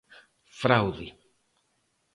[0.61, 1.07] Fraude.